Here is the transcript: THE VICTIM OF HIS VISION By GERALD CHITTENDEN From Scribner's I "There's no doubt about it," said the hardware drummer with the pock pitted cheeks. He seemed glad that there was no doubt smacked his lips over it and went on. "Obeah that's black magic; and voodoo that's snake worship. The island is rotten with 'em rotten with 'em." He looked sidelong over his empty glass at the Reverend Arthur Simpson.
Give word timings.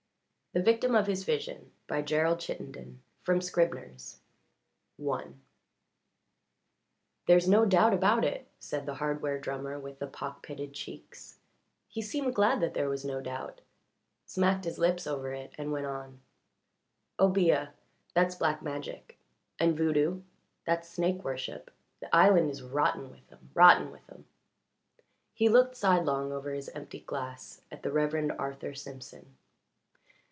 THE 0.53 0.61
VICTIM 0.61 0.95
OF 0.95 1.07
HIS 1.07 1.23
VISION 1.23 1.71
By 1.87 2.01
GERALD 2.01 2.41
CHITTENDEN 2.41 3.01
From 3.21 3.39
Scribner's 3.39 4.19
I 5.01 5.27
"There's 7.25 7.47
no 7.47 7.63
doubt 7.65 7.93
about 7.93 8.25
it," 8.25 8.49
said 8.59 8.85
the 8.85 8.95
hardware 8.95 9.39
drummer 9.39 9.79
with 9.79 9.99
the 9.99 10.07
pock 10.07 10.43
pitted 10.43 10.73
cheeks. 10.73 11.39
He 11.87 12.01
seemed 12.01 12.35
glad 12.35 12.59
that 12.59 12.73
there 12.73 12.89
was 12.89 13.05
no 13.05 13.21
doubt 13.21 13.61
smacked 14.25 14.65
his 14.65 14.77
lips 14.77 15.07
over 15.07 15.31
it 15.31 15.55
and 15.57 15.71
went 15.71 15.85
on. 15.85 16.19
"Obeah 17.17 17.69
that's 18.13 18.35
black 18.35 18.61
magic; 18.61 19.17
and 19.57 19.77
voodoo 19.77 20.19
that's 20.65 20.89
snake 20.89 21.23
worship. 21.23 21.71
The 22.01 22.13
island 22.13 22.49
is 22.49 22.61
rotten 22.61 23.09
with 23.09 23.31
'em 23.31 23.51
rotten 23.53 23.89
with 23.89 24.11
'em." 24.11 24.25
He 25.33 25.47
looked 25.47 25.77
sidelong 25.77 26.33
over 26.33 26.51
his 26.51 26.67
empty 26.67 26.99
glass 26.99 27.61
at 27.71 27.83
the 27.83 27.91
Reverend 27.93 28.33
Arthur 28.33 28.73
Simpson. 28.73 29.37